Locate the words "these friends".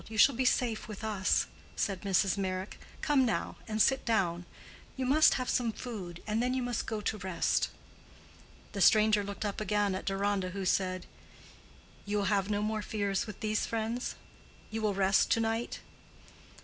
13.41-14.15